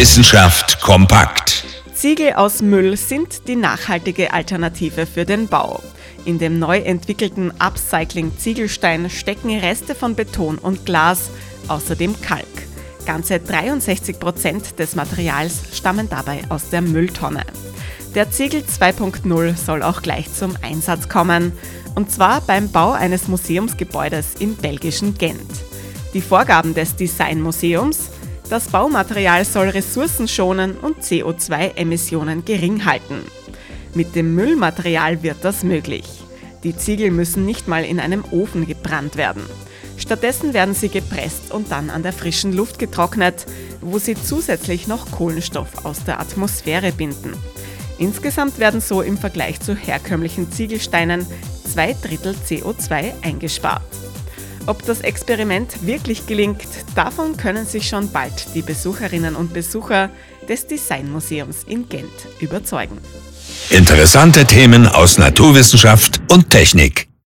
[0.00, 1.62] Wissenschaft kompakt.
[1.92, 5.82] Ziegel aus Müll sind die nachhaltige Alternative für den Bau.
[6.24, 11.28] In dem neu entwickelten Upcycling Ziegelstein stecken Reste von Beton und Glas,
[11.68, 12.46] außerdem Kalk.
[13.04, 17.44] Ganze 63 Prozent des Materials stammen dabei aus der Mülltonne.
[18.14, 21.52] Der Ziegel 2.0 soll auch gleich zum Einsatz kommen,
[21.94, 25.50] und zwar beim Bau eines Museumsgebäudes im belgischen Gent.
[26.14, 28.08] Die Vorgaben des Designmuseums
[28.50, 33.22] das Baumaterial soll Ressourcen schonen und CO2-Emissionen gering halten.
[33.94, 36.04] Mit dem Müllmaterial wird das möglich.
[36.64, 39.42] Die Ziegel müssen nicht mal in einem Ofen gebrannt werden.
[39.96, 43.46] Stattdessen werden sie gepresst und dann an der frischen Luft getrocknet,
[43.80, 47.34] wo sie zusätzlich noch Kohlenstoff aus der Atmosphäre binden.
[47.98, 51.26] Insgesamt werden so im Vergleich zu herkömmlichen Ziegelsteinen
[51.72, 54.09] zwei Drittel CO2 eingespart.
[54.70, 56.62] Ob das Experiment wirklich gelingt,
[56.94, 60.10] davon können sich schon bald die Besucherinnen und Besucher
[60.48, 62.98] des Designmuseums in Gent überzeugen.
[63.70, 67.09] Interessante Themen aus Naturwissenschaft und Technik.